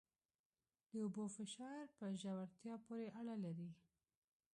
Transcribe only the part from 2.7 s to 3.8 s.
پورې اړه لري.